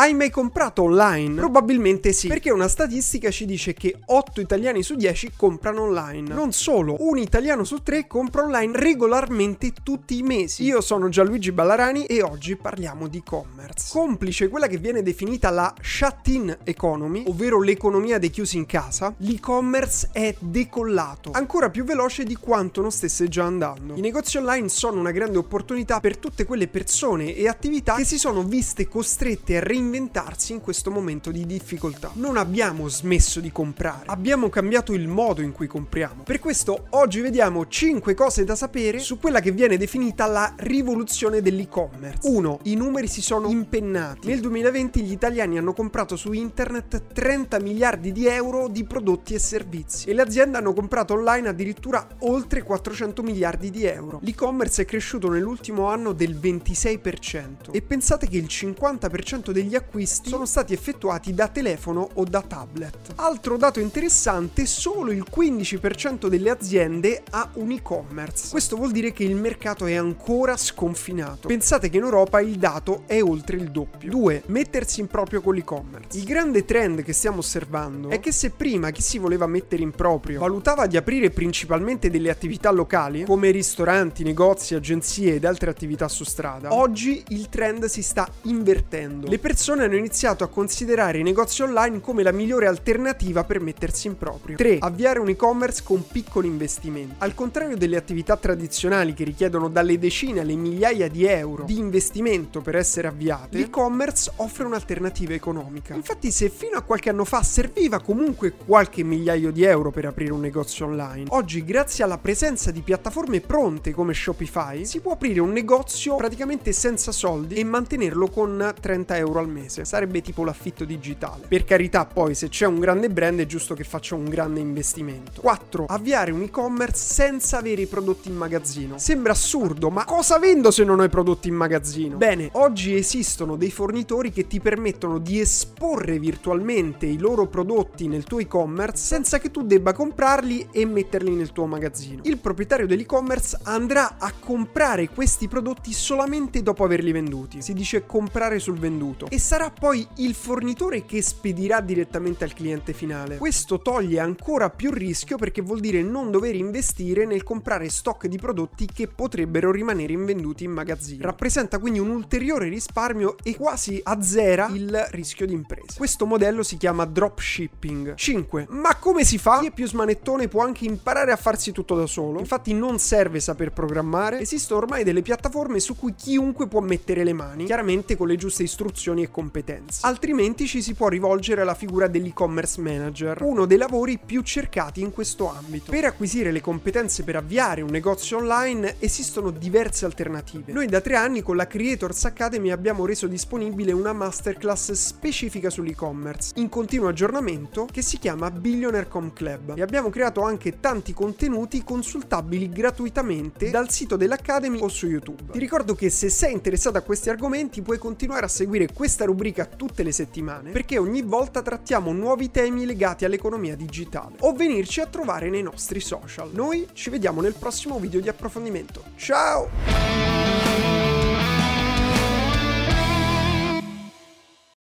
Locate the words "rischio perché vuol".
154.90-155.80